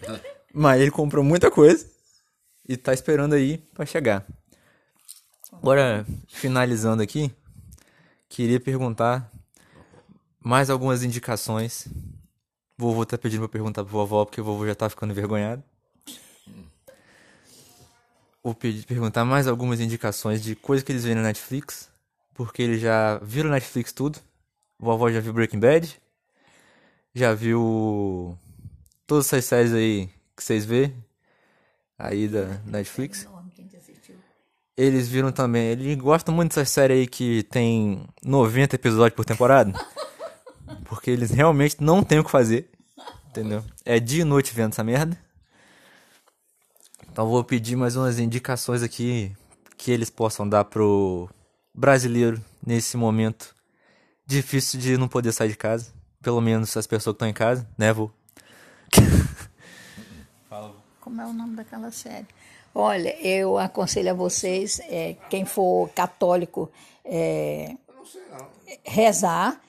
Mas 0.52 0.80
ele 0.80 0.90
comprou 0.90 1.24
muita 1.24 1.50
coisa 1.50 1.86
e 2.68 2.76
tá 2.76 2.92
esperando 2.92 3.34
aí 3.34 3.58
para 3.74 3.86
chegar. 3.86 4.26
Agora, 5.52 6.06
finalizando 6.28 7.02
aqui, 7.02 7.30
queria 8.28 8.58
perguntar 8.58 9.30
mais 10.40 10.70
algumas 10.70 11.02
indicações. 11.02 11.86
Vovô 12.76 13.04
tá 13.04 13.16
pedindo 13.18 13.40
pra 13.40 13.48
perguntar 13.48 13.84
pro 13.84 13.92
vovó, 13.92 14.24
porque 14.24 14.40
o 14.40 14.44
vovô 14.44 14.66
já 14.66 14.74
tá 14.74 14.88
ficando 14.88 15.12
envergonhado. 15.12 15.62
Vou 18.42 18.54
pedir, 18.54 18.84
perguntar 18.86 19.24
mais 19.24 19.46
algumas 19.46 19.78
indicações 19.78 20.42
de 20.42 20.56
coisas 20.56 20.82
que 20.82 20.90
eles 20.90 21.04
veem 21.04 21.14
na 21.14 21.22
Netflix, 21.22 21.88
porque 22.34 22.62
eles 22.62 22.80
já 22.80 23.18
viram 23.18 23.50
Netflix 23.50 23.92
tudo. 23.92 24.18
Vovó 24.78 25.10
já 25.10 25.20
viu 25.20 25.32
Breaking 25.32 25.60
Bad, 25.60 26.00
já 27.14 27.32
viu 27.34 28.36
todas 29.06 29.26
essas 29.26 29.44
séries 29.44 29.72
aí 29.72 30.10
que 30.36 30.42
vocês 30.42 30.64
vê 30.64 30.92
aí 31.98 32.26
da 32.26 32.60
Netflix. 32.66 33.28
Eles 34.76 35.06
viram 35.06 35.30
também, 35.30 35.68
eles 35.68 35.96
gostam 35.98 36.34
muito 36.34 36.54
dessa 36.54 36.64
série 36.64 36.94
aí 36.94 37.06
que 37.06 37.44
tem 37.44 38.04
90 38.24 38.74
episódios 38.74 39.14
por 39.14 39.24
temporada. 39.24 39.72
Porque 40.86 41.10
eles 41.10 41.30
realmente 41.30 41.76
não 41.80 42.02
têm 42.02 42.18
o 42.18 42.24
que 42.24 42.30
fazer. 42.30 42.68
Entendeu? 43.28 43.62
É 43.84 44.00
dia 44.00 44.22
e 44.22 44.24
noite 44.24 44.52
vendo 44.54 44.72
essa 44.72 44.82
merda. 44.82 45.16
Então 47.10 47.28
vou 47.28 47.44
pedir 47.44 47.76
mais 47.76 47.94
umas 47.94 48.18
indicações 48.18 48.82
aqui 48.82 49.32
que 49.76 49.90
eles 49.90 50.10
possam 50.10 50.48
dar 50.48 50.64
pro 50.64 51.28
brasileiro 51.74 52.42
nesse 52.64 52.96
momento 52.96 53.54
difícil 54.26 54.78
de 54.80 54.96
não 54.96 55.08
poder 55.08 55.32
sair 55.32 55.48
de 55.48 55.56
casa. 55.56 55.92
Pelo 56.22 56.40
menos 56.40 56.76
as 56.76 56.86
pessoas 56.86 57.14
que 57.14 57.16
estão 57.16 57.28
em 57.28 57.32
casa, 57.32 57.66
né, 57.76 57.92
vô? 57.92 58.10
Como 61.00 61.20
é 61.20 61.26
o 61.26 61.32
nome 61.32 61.56
daquela 61.56 61.90
série? 61.90 62.26
Olha, 62.74 63.14
eu 63.20 63.58
aconselho 63.58 64.10
a 64.10 64.14
vocês, 64.14 64.80
é, 64.84 65.16
quem 65.28 65.44
for 65.44 65.88
católico, 65.90 66.70
é, 67.04 67.76
rezar. 68.84 69.60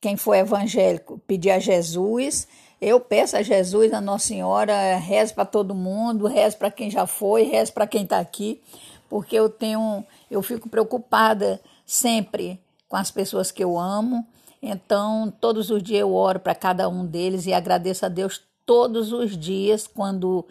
Quem 0.00 0.16
for 0.16 0.34
evangélico, 0.34 1.18
pedir 1.26 1.50
a 1.50 1.58
Jesus. 1.58 2.46
Eu 2.80 3.00
peço 3.00 3.36
a 3.36 3.42
Jesus, 3.42 3.92
a 3.92 4.00
Nossa 4.00 4.28
Senhora, 4.28 4.96
reze 4.98 5.32
para 5.32 5.44
todo 5.44 5.74
mundo, 5.74 6.26
reze 6.26 6.56
para 6.56 6.70
quem 6.70 6.90
já 6.90 7.06
foi, 7.06 7.42
reze 7.42 7.72
para 7.72 7.86
quem 7.86 8.04
está 8.04 8.18
aqui, 8.18 8.62
porque 9.08 9.34
eu 9.34 9.48
tenho, 9.48 10.04
eu 10.30 10.42
fico 10.42 10.68
preocupada 10.68 11.60
sempre 11.84 12.60
com 12.88 12.96
as 12.96 13.10
pessoas 13.10 13.50
que 13.50 13.62
eu 13.62 13.78
amo. 13.78 14.26
Então, 14.62 15.32
todos 15.40 15.70
os 15.70 15.82
dias 15.82 16.00
eu 16.00 16.14
oro 16.14 16.40
para 16.40 16.54
cada 16.54 16.88
um 16.88 17.06
deles 17.06 17.46
e 17.46 17.52
agradeço 17.52 18.04
a 18.06 18.08
Deus 18.08 18.42
todos 18.64 19.12
os 19.12 19.36
dias 19.36 19.86
quando 19.86 20.44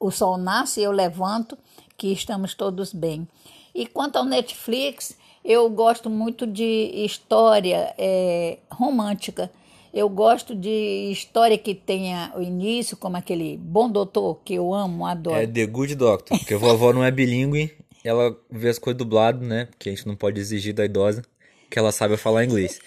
o 0.00 0.10
sol 0.10 0.38
nasce 0.38 0.80
e 0.80 0.84
eu 0.84 0.92
levanto 0.92 1.58
que 1.96 2.12
estamos 2.12 2.54
todos 2.54 2.92
bem. 2.92 3.28
E 3.74 3.86
quanto 3.86 4.16
ao 4.16 4.24
Netflix, 4.24 5.16
eu 5.44 5.68
gosto 5.68 6.08
muito 6.08 6.46
de 6.46 6.90
história 6.94 7.94
é, 7.98 8.58
romântica. 8.70 9.50
Eu 9.92 10.08
gosto 10.08 10.54
de 10.54 11.10
história 11.10 11.56
que 11.56 11.74
tenha 11.74 12.32
o 12.36 12.42
início, 12.42 12.96
como 12.96 13.16
aquele 13.16 13.56
Bom 13.56 13.90
Doutor, 13.90 14.38
que 14.44 14.54
eu 14.54 14.74
amo, 14.74 15.06
adoro. 15.06 15.36
É 15.36 15.46
The 15.46 15.66
Good 15.66 15.94
Doctor, 15.94 16.38
porque 16.38 16.54
vovó 16.54 16.92
não 16.92 17.02
é 17.02 17.10
bilíngue, 17.10 17.74
ela 18.04 18.36
vê 18.50 18.68
as 18.68 18.78
coisas 18.78 18.98
dublado, 18.98 19.44
né? 19.44 19.66
Porque 19.66 19.88
a 19.88 19.92
gente 19.92 20.06
não 20.06 20.16
pode 20.16 20.40
exigir 20.40 20.74
da 20.74 20.84
idosa 20.84 21.22
que 21.70 21.78
ela 21.78 21.92
saiba 21.92 22.16
falar 22.16 22.44
inglês. 22.44 22.80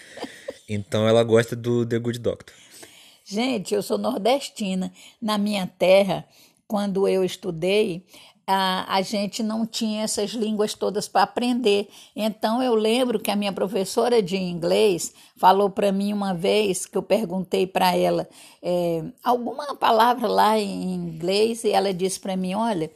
Então 0.68 1.06
ela 1.06 1.22
gosta 1.22 1.54
do 1.54 1.86
The 1.86 1.98
Good 1.98 2.18
Doctor. 2.18 2.54
Gente, 3.24 3.74
eu 3.74 3.82
sou 3.82 3.98
nordestina. 3.98 4.92
Na 5.20 5.38
minha 5.38 5.66
terra, 5.66 6.24
quando 6.66 7.06
eu 7.06 7.24
estudei, 7.24 8.04
a, 8.46 8.96
a 8.96 9.02
gente 9.02 9.42
não 9.42 9.64
tinha 9.64 10.02
essas 10.02 10.30
línguas 10.30 10.74
todas 10.74 11.06
para 11.06 11.22
aprender. 11.22 11.88
Então 12.14 12.62
eu 12.62 12.74
lembro 12.74 13.20
que 13.20 13.30
a 13.30 13.36
minha 13.36 13.52
professora 13.52 14.22
de 14.22 14.36
inglês 14.36 15.14
falou 15.36 15.70
para 15.70 15.92
mim 15.92 16.12
uma 16.12 16.34
vez 16.34 16.86
que 16.86 16.98
eu 16.98 17.02
perguntei 17.02 17.66
para 17.66 17.96
ela 17.96 18.28
é, 18.62 19.04
alguma 19.22 19.74
palavra 19.76 20.26
lá 20.26 20.58
em 20.58 20.92
inglês 20.92 21.64
e 21.64 21.70
ela 21.70 21.94
disse 21.94 22.18
para 22.18 22.36
mim, 22.36 22.54
olha, 22.54 22.90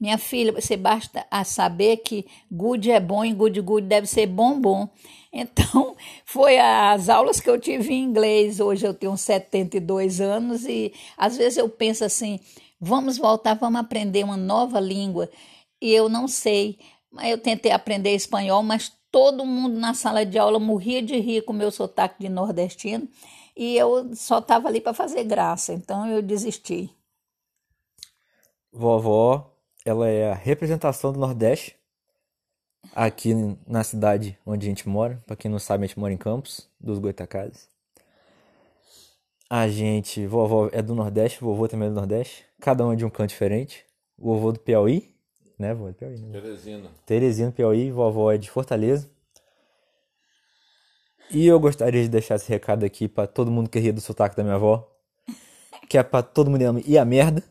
minha 0.00 0.16
filha, 0.16 0.52
você 0.52 0.76
basta 0.76 1.26
a 1.30 1.44
saber 1.44 1.98
que 1.98 2.26
good 2.50 2.90
é 2.90 2.98
bom 2.98 3.24
e 3.24 3.32
good 3.34 3.60
good 3.60 3.86
deve 3.86 4.06
ser 4.06 4.26
bom 4.26 4.58
bom. 4.58 4.88
Então, 5.32 5.94
foi 6.24 6.58
as 6.58 7.08
aulas 7.08 7.40
que 7.40 7.50
eu 7.50 7.60
tive 7.60 7.92
em 7.92 8.02
inglês. 8.02 8.60
Hoje 8.60 8.86
eu 8.86 8.94
tenho 8.94 9.16
72 9.16 10.20
anos 10.20 10.64
e 10.64 10.92
às 11.16 11.36
vezes 11.36 11.58
eu 11.58 11.68
penso 11.68 12.04
assim, 12.04 12.40
Vamos 12.80 13.18
voltar, 13.18 13.54
vamos 13.54 13.78
aprender 13.78 14.24
uma 14.24 14.38
nova 14.38 14.80
língua. 14.80 15.28
E 15.80 15.92
eu 15.92 16.08
não 16.08 16.26
sei. 16.26 16.78
Eu 17.22 17.36
tentei 17.36 17.72
aprender 17.72 18.14
espanhol, 18.14 18.62
mas 18.62 18.90
todo 19.10 19.44
mundo 19.44 19.78
na 19.78 19.92
sala 19.92 20.24
de 20.24 20.38
aula 20.38 20.58
morria 20.58 21.02
de 21.02 21.18
rir 21.20 21.42
com 21.42 21.52
o 21.52 21.56
meu 21.56 21.70
sotaque 21.70 22.20
de 22.20 22.28
nordestino. 22.30 23.06
E 23.54 23.76
eu 23.76 24.14
só 24.16 24.38
estava 24.38 24.68
ali 24.68 24.80
para 24.80 24.94
fazer 24.94 25.24
graça, 25.24 25.74
então 25.74 26.06
eu 26.06 26.22
desisti. 26.22 26.88
Vovó, 28.72 29.49
ela 29.84 30.08
é 30.08 30.30
a 30.30 30.34
representação 30.34 31.12
do 31.12 31.18
Nordeste 31.18 31.76
aqui 32.94 33.34
na 33.66 33.82
cidade 33.84 34.38
onde 34.44 34.66
a 34.66 34.68
gente 34.68 34.88
mora. 34.88 35.22
Para 35.26 35.36
quem 35.36 35.50
não 35.50 35.58
sabe, 35.58 35.84
a 35.84 35.86
gente 35.86 35.98
mora 35.98 36.12
em 36.12 36.16
Campos, 36.16 36.68
dos 36.78 36.98
Goitacazes. 36.98 37.68
A 39.48 39.68
gente, 39.68 40.26
vovó 40.26 40.68
é 40.72 40.80
do 40.80 40.94
Nordeste, 40.94 41.40
vovô 41.40 41.66
também 41.66 41.86
é 41.88 41.90
do 41.90 41.96
Nordeste. 41.96 42.44
Cada 42.60 42.86
um 42.86 42.92
é 42.92 42.96
de 42.96 43.04
um 43.04 43.10
canto 43.10 43.30
diferente. 43.30 43.84
Vovô 44.16 44.52
do 44.52 44.60
Piauí, 44.60 45.12
né? 45.58 45.74
Vovô 45.74 45.88
do 45.88 45.94
Piauí, 45.94 46.18
né? 46.18 46.40
Teresina. 46.40 46.90
Teresina, 47.04 47.50
Piauí. 47.50 47.90
Vovó 47.90 48.30
é 48.30 48.38
de 48.38 48.50
Fortaleza. 48.50 49.10
E 51.32 51.46
eu 51.46 51.58
gostaria 51.58 52.02
de 52.02 52.08
deixar 52.08 52.36
esse 52.36 52.48
recado 52.48 52.84
aqui 52.84 53.08
para 53.08 53.26
todo 53.26 53.50
mundo 53.50 53.68
que 53.68 53.78
ria 53.78 53.92
do 53.92 54.00
sotaque 54.00 54.36
da 54.36 54.42
minha 54.42 54.56
avó. 54.56 54.88
Que 55.88 55.98
é 55.98 56.02
pra 56.02 56.22
todo 56.22 56.50
mundo 56.50 56.80
ir 56.86 56.98
a 56.98 57.04
merda. 57.04 57.42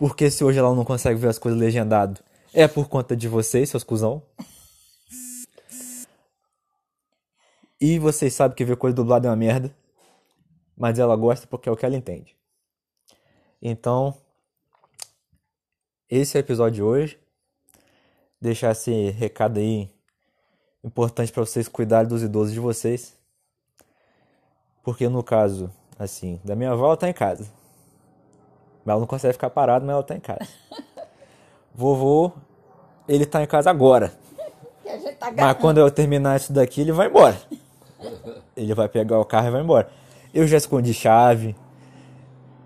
Porque 0.00 0.32
se 0.32 0.42
hoje 0.42 0.58
ela 0.58 0.74
não 0.74 0.84
consegue 0.84 1.20
ver 1.20 1.28
as 1.28 1.38
coisas 1.38 1.60
legendado, 1.60 2.20
é 2.52 2.66
por 2.66 2.88
conta 2.88 3.16
de 3.16 3.28
vocês, 3.28 3.70
seus 3.70 3.84
cuzão. 3.84 4.20
E 7.80 8.00
vocês 8.00 8.34
sabem 8.34 8.56
que 8.56 8.64
ver 8.64 8.76
coisa 8.76 8.96
dublada 8.96 9.28
é 9.28 9.30
uma 9.30 9.36
merda 9.36 9.72
mas 10.80 10.98
ela 10.98 11.14
gosta 11.14 11.46
porque 11.46 11.68
é 11.68 11.72
o 11.72 11.76
que 11.76 11.84
ela 11.84 11.94
entende. 11.94 12.34
Então, 13.60 14.16
esse 16.08 16.38
é 16.38 16.40
o 16.40 16.42
episódio 16.42 16.76
de 16.76 16.82
hoje. 16.82 17.20
Deixar 18.40 18.70
esse 18.70 19.10
recado 19.10 19.60
aí 19.60 19.90
importante 20.82 21.30
para 21.30 21.44
vocês 21.44 21.68
cuidarem 21.68 22.08
dos 22.08 22.22
idosos 22.22 22.54
de 22.54 22.60
vocês. 22.60 23.14
Porque 24.82 25.06
no 25.06 25.22
caso, 25.22 25.70
assim, 25.98 26.40
da 26.42 26.56
minha 26.56 26.70
avó, 26.70 26.86
ela 26.86 26.96
tá 26.96 27.10
em 27.10 27.12
casa. 27.12 27.52
Mas 28.90 28.94
ela 28.94 29.00
não 29.00 29.06
consegue 29.06 29.34
ficar 29.34 29.50
parada, 29.50 29.84
mas 29.84 29.94
ela 29.94 30.02
tá 30.02 30.16
em 30.16 30.20
casa. 30.20 30.48
Vovô, 31.72 32.32
ele 33.08 33.24
tá 33.24 33.40
em 33.42 33.46
casa 33.46 33.70
agora. 33.70 34.12
Tá 35.20 35.30
mas 35.36 35.56
quando 35.58 35.78
eu 35.78 35.88
terminar 35.88 36.40
isso 36.40 36.52
daqui, 36.52 36.80
ele 36.80 36.90
vai 36.90 37.06
embora. 37.06 37.40
Ele 38.56 38.74
vai 38.74 38.88
pegar 38.88 39.20
o 39.20 39.24
carro 39.24 39.46
e 39.46 39.50
vai 39.50 39.60
embora. 39.60 39.88
Eu 40.34 40.48
já 40.48 40.56
escondi 40.56 40.92
chave. 40.92 41.54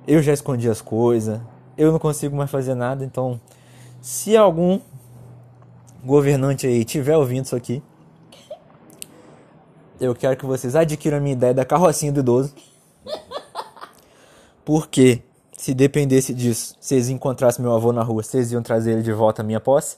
Eu 0.07 0.23
já 0.23 0.33
escondi 0.33 0.67
as 0.71 0.81
coisas. 0.81 1.39
Eu 1.77 1.93
não 1.93 1.99
consigo 1.99 2.35
mais 2.35 2.51
fazer 2.51 2.75
nada. 2.75 3.05
Então, 3.05 3.39
se 4.01 4.37
algum 4.37 4.81
governante 6.03 6.67
aí 6.67 6.83
tiver 6.85 7.17
ouvindo 7.17 7.45
isso 7.45 7.57
aqui, 7.57 7.83
eu 10.01 10.15
quero 10.15 10.37
que 10.37 10.47
vocês 10.47 10.75
adquiram 10.75 11.19
a 11.19 11.21
minha 11.21 11.35
ideia 11.35 11.53
da 11.53 11.65
carrocinha 11.65 12.13
do 12.13 12.21
idoso. 12.21 12.55
Porque 14.65 15.23
se 15.65 15.73
dependesse 15.73 16.35
disso, 16.35 16.77
vocês 16.79 17.09
encontrassem 17.09 17.63
meu 17.63 17.73
avô 17.73 17.91
na 17.91 18.03
rua, 18.03 18.23
vocês 18.23 18.53
iam 18.53 18.63
trazer 18.63 18.93
ele 18.93 19.03
de 19.03 19.15
volta 19.15 19.41
à 19.41 19.45
minha 19.45 19.59
posse. 19.59 19.97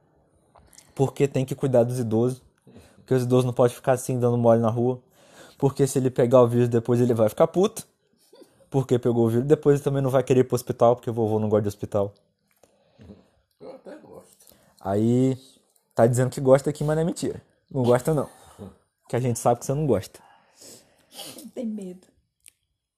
Porque 0.96 1.28
tem 1.28 1.44
que 1.44 1.54
cuidar 1.54 1.84
dos 1.84 1.98
idosos. 1.98 2.40
Porque 2.96 3.12
os 3.12 3.24
idosos 3.24 3.44
não 3.44 3.52
podem 3.52 3.76
ficar 3.76 3.92
assim 3.92 4.18
dando 4.18 4.38
mole 4.38 4.62
na 4.62 4.70
rua. 4.70 5.02
Porque 5.58 5.86
se 5.86 5.98
ele 5.98 6.08
pegar 6.08 6.40
o 6.40 6.48
vírus 6.48 6.70
depois 6.70 6.98
ele 6.98 7.12
vai 7.12 7.28
ficar 7.28 7.46
puto. 7.46 7.86
porque 8.70 8.98
pegou 8.98 9.26
o 9.26 9.28
vírus. 9.28 9.46
Depois 9.46 9.82
também 9.82 10.00
não 10.00 10.08
vai 10.08 10.22
querer 10.22 10.40
ir 10.40 10.44
pro 10.44 10.54
hospital, 10.54 10.96
porque 10.96 11.10
o 11.10 11.12
vovô 11.12 11.38
não 11.38 11.50
gosta 11.50 11.60
de 11.64 11.68
hospital. 11.68 12.14
Eu 13.60 13.70
até 13.70 13.96
gosto. 13.96 14.46
Aí 14.80 15.36
tá 15.94 16.06
dizendo 16.06 16.30
que 16.30 16.40
gosta 16.40 16.70
aqui, 16.70 16.82
mas 16.82 16.96
não 16.96 17.02
é 17.02 17.04
mentira. 17.04 17.42
Não 17.70 17.82
gosta 17.82 18.14
não. 18.14 18.30
Que 19.10 19.16
a 19.16 19.20
gente 19.20 19.38
sabe 19.38 19.60
que 19.60 19.66
você 19.66 19.74
não 19.74 19.86
gosta. 19.86 20.20
Tem 21.54 21.66
medo. 21.66 22.13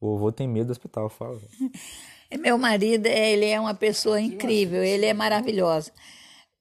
O 0.07 0.13
vovô 0.13 0.31
tem 0.31 0.47
medo 0.47 0.69
do 0.69 0.71
hospital, 0.71 1.09
fala. 1.09 1.41
Meu 2.39 2.57
marido, 2.57 3.07
ele 3.07 3.47
é 3.47 3.59
uma 3.59 3.75
pessoa 3.75 4.21
incrível, 4.21 4.83
ele 4.83 5.07
é 5.07 5.13
maravilhoso. 5.13 5.91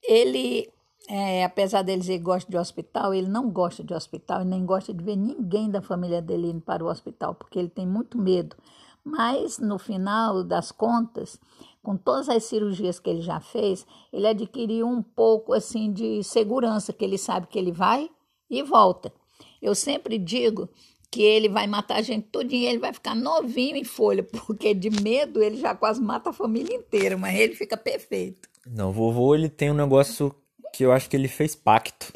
Ele, 0.03 0.67
é, 1.07 1.43
apesar 1.43 1.83
dele 1.83 2.01
dizer 2.01 2.17
que 2.17 2.23
gosta 2.23 2.49
de 2.49 2.57
hospital, 2.57 3.13
ele 3.13 3.27
não 3.27 3.49
gosta 3.51 3.83
de 3.83 3.93
hospital 3.93 4.41
e 4.41 4.45
nem 4.45 4.65
gosta 4.65 4.93
de 4.93 5.03
ver 5.03 5.15
ninguém 5.15 5.69
da 5.69 5.81
família 5.81 6.21
dele 6.21 6.49
indo 6.49 6.61
para 6.61 6.83
o 6.83 6.87
hospital, 6.87 7.35
porque 7.35 7.59
ele 7.59 7.69
tem 7.69 7.85
muito 7.85 8.17
medo. 8.17 8.55
Mas, 9.03 9.59
no 9.59 9.77
final 9.77 10.43
das 10.43 10.71
contas, 10.71 11.39
com 11.83 11.95
todas 11.95 12.29
as 12.29 12.45
cirurgias 12.45 12.99
que 12.99 13.09
ele 13.09 13.21
já 13.21 13.39
fez, 13.39 13.85
ele 14.11 14.27
adquiriu 14.27 14.87
um 14.87 15.03
pouco 15.03 15.53
assim 15.53 15.93
de 15.93 16.23
segurança, 16.23 16.91
que 16.91 17.05
ele 17.05 17.17
sabe 17.17 17.45
que 17.47 17.59
ele 17.59 17.71
vai 17.71 18.09
e 18.49 18.63
volta. 18.63 19.13
Eu 19.61 19.75
sempre 19.75 20.17
digo 20.17 20.67
que 21.15 21.23
ele 21.23 21.47
vai 21.47 21.65
matar 21.65 21.99
a 21.99 22.01
gente 22.01 22.27
tudinho, 22.29 22.67
ele 22.67 22.77
vai 22.77 22.91
ficar 22.91 23.15
novinho 23.15 23.77
em 23.77 23.85
folha, 23.85 24.21
porque 24.45 24.73
de 24.73 24.89
medo 25.01 25.41
ele 25.41 25.55
já 25.55 25.73
quase 25.73 26.01
mata 26.01 26.29
a 26.29 26.33
família 26.33 26.75
inteira, 26.75 27.15
mas 27.15 27.39
ele 27.39 27.55
fica 27.55 27.77
perfeito. 27.77 28.49
Não, 28.67 28.91
vovô 28.91 29.33
ele 29.33 29.47
tem 29.47 29.71
um 29.71 29.75
negócio 29.75 30.35
que 30.73 30.83
eu 30.83 30.91
acho 30.91 31.09
que 31.09 31.15
ele 31.15 31.29
fez 31.29 31.55
pacto 31.55 32.11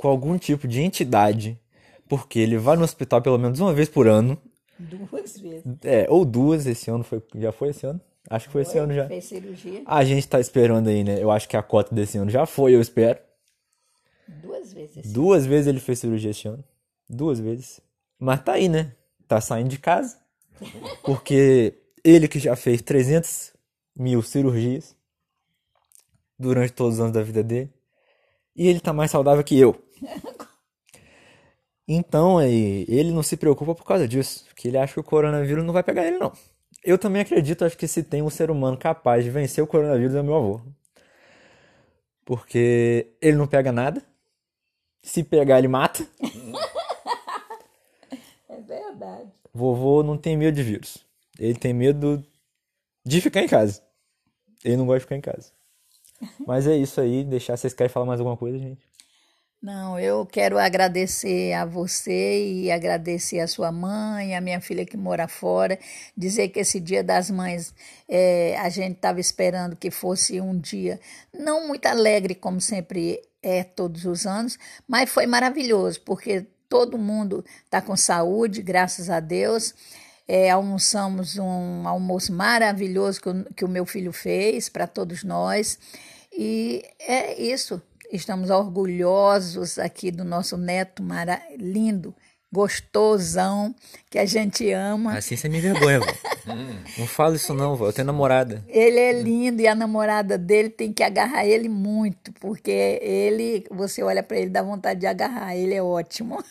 com 0.00 0.08
algum 0.08 0.36
tipo 0.36 0.66
de 0.66 0.80
entidade, 0.80 1.56
porque 2.08 2.40
ele 2.40 2.58
vai 2.58 2.76
no 2.76 2.82
hospital 2.82 3.22
pelo 3.22 3.38
menos 3.38 3.60
uma 3.60 3.72
vez 3.72 3.88
por 3.88 4.08
ano, 4.08 4.36
Duas 4.76 5.38
vezes. 5.38 5.64
é, 5.84 6.06
ou 6.08 6.24
duas 6.24 6.66
esse 6.66 6.90
ano 6.90 7.04
foi, 7.04 7.22
já 7.36 7.52
foi 7.52 7.68
esse 7.68 7.86
ano? 7.86 8.00
Acho 8.28 8.46
que 8.46 8.52
foi 8.52 8.62
esse 8.62 8.76
ano 8.78 8.92
já. 8.92 9.06
Fez 9.06 9.24
cirurgia 9.26 9.82
A 9.86 10.04
gente 10.04 10.26
tá 10.26 10.40
esperando 10.40 10.88
aí, 10.88 11.04
né? 11.04 11.22
Eu 11.22 11.30
acho 11.30 11.48
que 11.48 11.56
a 11.56 11.62
cota 11.62 11.94
desse 11.94 12.18
ano 12.18 12.30
já 12.30 12.46
foi, 12.46 12.74
eu 12.74 12.80
espero. 12.80 13.18
duas 14.26 14.72
vezes. 14.72 15.12
Duas 15.12 15.46
vezes 15.46 15.68
ele 15.68 15.80
fez 15.80 16.00
cirurgia 16.00 16.30
esse 16.32 16.48
ano. 16.48 16.64
Duas 17.08 17.38
vezes. 17.38 17.80
Mas 18.18 18.42
tá 18.42 18.52
aí, 18.52 18.68
né? 18.68 18.92
Tá 19.26 19.40
saindo 19.40 19.68
de 19.68 19.78
casa. 19.78 20.18
Porque 21.04 21.74
ele 22.04 22.28
que 22.28 22.38
já 22.38 22.56
fez 22.56 22.82
300 22.82 23.52
mil 23.96 24.22
cirurgias 24.22 24.96
durante 26.38 26.72
todos 26.72 26.94
os 26.94 27.00
anos 27.00 27.12
da 27.12 27.22
vida 27.22 27.42
dele. 27.42 27.72
E 28.56 28.66
ele 28.66 28.80
tá 28.80 28.92
mais 28.92 29.10
saudável 29.10 29.44
que 29.44 29.58
eu. 29.58 29.80
Então, 31.90 32.36
aí, 32.36 32.84
ele 32.86 33.10
não 33.12 33.22
se 33.22 33.34
preocupa 33.34 33.74
por 33.74 33.82
causa 33.82 34.06
disso. 34.06 34.44
Que 34.54 34.68
ele 34.68 34.76
acha 34.76 34.92
que 34.92 35.00
o 35.00 35.02
coronavírus 35.02 35.64
não 35.64 35.72
vai 35.72 35.82
pegar 35.82 36.06
ele, 36.06 36.18
não. 36.18 36.30
Eu 36.84 36.98
também 36.98 37.22
acredito, 37.22 37.64
acho 37.64 37.78
que 37.78 37.88
se 37.88 38.02
tem 38.02 38.20
um 38.22 38.28
ser 38.28 38.50
humano 38.50 38.76
capaz 38.76 39.24
de 39.24 39.30
vencer 39.30 39.64
o 39.64 39.66
coronavírus 39.66 40.14
é 40.14 40.22
meu 40.22 40.36
avô. 40.36 40.60
Porque 42.26 43.16
ele 43.22 43.38
não 43.38 43.46
pega 43.46 43.72
nada. 43.72 44.02
Se 45.02 45.24
pegar, 45.24 45.58
ele 45.58 45.68
mata. 45.68 46.06
Verdade. 48.98 49.30
Vovô 49.52 50.02
não 50.02 50.16
tem 50.16 50.36
medo 50.36 50.54
de 50.54 50.62
vírus. 50.62 50.98
Ele 51.38 51.54
tem 51.54 51.72
medo 51.72 52.24
de 53.04 53.20
ficar 53.20 53.42
em 53.42 53.48
casa. 53.48 53.82
Ele 54.64 54.76
não 54.76 54.86
gosta 54.86 54.98
de 54.98 55.04
ficar 55.04 55.16
em 55.16 55.20
casa. 55.20 55.52
Mas 56.46 56.66
é 56.66 56.76
isso 56.76 57.00
aí. 57.00 57.24
Deixar. 57.24 57.56
Vocês 57.56 57.72
querem 57.72 57.92
falar 57.92 58.06
mais 58.06 58.20
alguma 58.20 58.36
coisa, 58.36 58.58
gente? 58.58 58.88
Não, 59.60 59.98
eu 59.98 60.24
quero 60.24 60.56
agradecer 60.56 61.52
a 61.52 61.64
você 61.64 62.44
e 62.44 62.70
agradecer 62.70 63.40
a 63.40 63.48
sua 63.48 63.72
mãe, 63.72 64.36
a 64.36 64.40
minha 64.40 64.60
filha 64.60 64.86
que 64.86 64.96
mora 64.96 65.26
fora, 65.26 65.76
dizer 66.16 66.50
que 66.50 66.60
esse 66.60 66.78
Dia 66.78 67.02
das 67.02 67.28
Mães 67.28 67.74
é, 68.08 68.56
a 68.58 68.68
gente 68.68 68.94
estava 68.94 69.18
esperando 69.18 69.74
que 69.74 69.90
fosse 69.90 70.40
um 70.40 70.56
dia 70.56 71.00
não 71.34 71.66
muito 71.66 71.86
alegre, 71.86 72.36
como 72.36 72.60
sempre 72.60 73.20
é 73.42 73.64
todos 73.64 74.04
os 74.04 74.26
anos, 74.26 74.56
mas 74.86 75.10
foi 75.10 75.26
maravilhoso, 75.26 76.02
porque 76.02 76.46
todo 76.68 76.98
mundo 76.98 77.44
está 77.64 77.80
com 77.80 77.96
saúde, 77.96 78.62
graças 78.62 79.08
a 79.10 79.20
Deus. 79.20 79.74
É, 80.26 80.50
almoçamos 80.50 81.38
um 81.38 81.88
almoço 81.88 82.32
maravilhoso 82.32 83.20
que 83.20 83.28
o, 83.28 83.44
que 83.54 83.64
o 83.64 83.68
meu 83.68 83.86
filho 83.86 84.12
fez 84.12 84.68
para 84.68 84.86
todos 84.86 85.24
nós. 85.24 85.78
E 86.30 86.84
é 87.00 87.40
isso. 87.40 87.80
Estamos 88.12 88.50
orgulhosos 88.50 89.78
aqui 89.78 90.10
do 90.10 90.24
nosso 90.24 90.56
neto 90.56 91.02
mara 91.02 91.40
lindo, 91.58 92.14
gostosão, 92.52 93.74
que 94.10 94.18
a 94.18 94.24
gente 94.24 94.70
ama. 94.72 95.16
Assim 95.16 95.36
você 95.36 95.48
me 95.48 95.58
envergonha, 95.58 96.00
vô. 96.00 96.06
Não 96.98 97.06
fala 97.06 97.36
isso 97.36 97.54
não. 97.54 97.76
Eu 97.84 97.92
tenho 97.92 98.06
namorada. 98.06 98.64
Ele 98.68 98.98
é 98.98 99.12
lindo 99.12 99.60
e 99.60 99.66
a 99.66 99.74
namorada 99.74 100.38
dele 100.38 100.70
tem 100.70 100.92
que 100.92 101.02
agarrar 101.02 101.46
ele 101.46 101.68
muito, 101.68 102.32
porque 102.34 102.98
ele, 103.02 103.64
você 103.70 104.02
olha 104.02 104.22
para 104.22 104.38
ele 104.38 104.50
dá 104.50 104.62
vontade 104.62 105.00
de 105.00 105.06
agarrar, 105.06 105.56
ele 105.56 105.74
é 105.74 105.82
ótimo. 105.82 106.42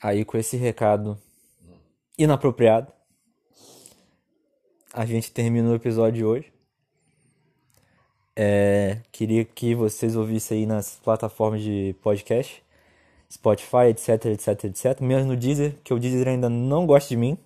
Aí 0.00 0.24
com 0.24 0.38
esse 0.38 0.56
recado 0.56 1.18
inapropriado, 2.16 2.92
a 4.92 5.04
gente 5.04 5.30
termina 5.30 5.70
o 5.70 5.74
episódio 5.74 6.12
de 6.14 6.24
hoje. 6.24 6.52
É, 8.34 8.98
queria 9.10 9.44
que 9.44 9.74
vocês 9.74 10.14
ouvissem 10.14 10.58
aí 10.58 10.66
nas 10.66 10.96
plataformas 11.02 11.60
de 11.60 11.96
podcast, 12.00 12.62
Spotify, 13.30 13.88
etc, 13.90 14.26
etc, 14.26 14.64
etc. 14.64 15.00
Menos 15.00 15.26
no 15.26 15.36
Deezer, 15.36 15.74
que 15.82 15.92
o 15.92 15.98
Deezer 15.98 16.28
ainda 16.28 16.48
não 16.48 16.86
gosta 16.86 17.08
de 17.08 17.16
mim. 17.16 17.36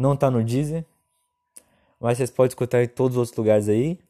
Não 0.00 0.16
tá 0.16 0.30
no 0.30 0.42
Deezer. 0.42 0.82
Mas 2.00 2.16
vocês 2.16 2.30
podem 2.30 2.48
escutar 2.48 2.82
em 2.82 2.88
todos 2.88 3.18
os 3.18 3.20
outros 3.20 3.36
lugares 3.36 3.68
aí. 3.68 4.00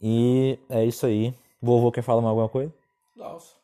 E 0.00 0.58
é 0.70 0.86
isso 0.86 1.04
aí. 1.04 1.34
Vovô 1.60 1.92
quer 1.92 2.00
falar 2.00 2.22
mais 2.22 2.30
alguma 2.30 2.48
coisa? 2.48 2.72
Nossa. 3.14 3.56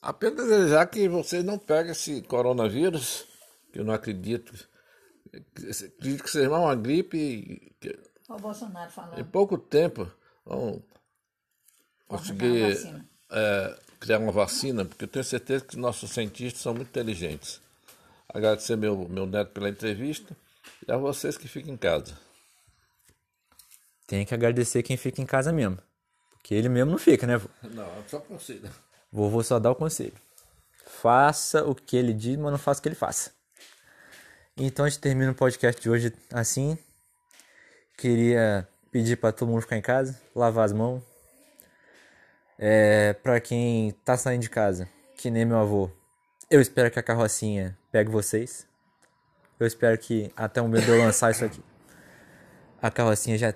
Apenas 0.00 0.48
desejar 0.48 0.86
que 0.86 1.06
você 1.06 1.42
não 1.42 1.58
pegue 1.58 1.90
esse 1.90 2.22
coronavírus, 2.22 3.26
que 3.70 3.80
eu 3.80 3.84
não 3.84 3.92
acredito. 3.92 4.54
Acredito 5.28 6.24
que 6.24 6.30
seja 6.30 6.48
uma 6.48 6.74
gripe 6.74 7.74
que 7.78 7.98
O 8.26 8.38
Bolsonaro 8.38 8.88
em 8.88 8.90
falando. 8.90 9.24
pouco 9.26 9.58
tempo 9.58 10.10
vão 10.46 10.82
conseguir 12.08 13.04
é, 13.30 13.78
criar 13.98 14.18
uma 14.18 14.32
vacina, 14.32 14.82
porque 14.86 15.04
eu 15.04 15.08
tenho 15.08 15.24
certeza 15.26 15.62
que 15.62 15.76
nossos 15.76 16.10
cientistas 16.10 16.62
são 16.62 16.72
muito 16.72 16.88
inteligentes. 16.88 17.60
Agradecer 18.32 18.76
meu, 18.76 19.08
meu 19.08 19.26
neto 19.26 19.52
pela 19.52 19.68
entrevista 19.68 20.36
e 20.86 20.92
a 20.92 20.96
vocês 20.96 21.36
que 21.36 21.48
ficam 21.48 21.74
em 21.74 21.76
casa. 21.76 22.16
Tem 24.06 24.24
que 24.24 24.34
agradecer 24.34 24.82
quem 24.82 24.96
fica 24.96 25.20
em 25.20 25.26
casa 25.26 25.52
mesmo. 25.52 25.78
Porque 26.32 26.54
ele 26.54 26.68
mesmo 26.68 26.92
não 26.92 26.98
fica, 26.98 27.26
né, 27.26 27.36
vô? 27.36 27.48
Não, 27.70 27.84
é 27.84 28.02
só 28.06 28.18
conselho. 28.20 28.70
Vovô 29.12 29.42
só 29.42 29.58
dá 29.58 29.70
o 29.70 29.74
conselho. 29.74 30.14
Faça 30.86 31.64
o 31.64 31.74
que 31.74 31.96
ele 31.96 32.12
diz, 32.12 32.36
mas 32.36 32.50
não 32.50 32.58
faça 32.58 32.80
o 32.80 32.82
que 32.82 32.88
ele 32.88 32.96
faça. 32.96 33.32
Então 34.56 34.84
a 34.84 34.88
gente 34.88 35.00
termina 35.00 35.30
o 35.30 35.34
podcast 35.34 35.80
de 35.80 35.88
hoje 35.88 36.12
assim. 36.32 36.78
Queria 37.96 38.68
pedir 38.90 39.16
para 39.16 39.32
todo 39.32 39.48
mundo 39.48 39.62
ficar 39.62 39.76
em 39.76 39.82
casa, 39.82 40.20
lavar 40.34 40.64
as 40.64 40.72
mãos. 40.72 41.02
É, 42.58 43.12
para 43.14 43.40
quem 43.40 43.92
tá 44.04 44.16
saindo 44.16 44.42
de 44.42 44.50
casa, 44.50 44.88
que 45.16 45.30
nem 45.30 45.44
meu 45.44 45.58
avô, 45.58 45.90
eu 46.50 46.60
espero 46.60 46.90
que 46.90 46.98
a 46.98 47.02
carrocinha 47.02 47.76
pegue 47.90 48.10
vocês. 48.10 48.66
Eu 49.58 49.66
espero 49.66 49.96
que 49.98 50.32
até 50.36 50.60
o 50.60 50.64
momento 50.64 50.84
de 50.84 50.90
eu 50.90 50.98
lançar 50.98 51.30
isso 51.30 51.44
aqui, 51.44 51.62
a 52.80 52.90
carrocinha 52.90 53.36
já 53.36 53.54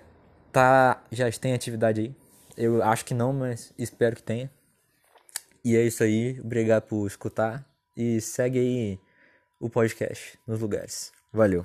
tá, 0.53 1.03
já 1.11 1.31
tem 1.33 1.55
atividade 1.55 2.01
aí. 2.01 2.17
Eu 2.57 2.83
acho 2.83 3.05
que 3.05 3.15
não, 3.15 3.33
mas 3.33 3.73
espero 3.79 4.15
que 4.15 4.23
tenha. 4.23 4.51
E 5.65 5.77
é 5.77 5.83
isso 5.83 6.03
aí. 6.03 6.39
Obrigado 6.41 6.83
por 6.83 7.07
escutar. 7.07 7.65
E 7.97 8.21
segue 8.21 8.59
aí 8.59 9.01
o 9.59 9.71
podcast 9.71 10.39
nos 10.47 10.61
lugares. 10.61 11.13
Valeu. 11.33 11.65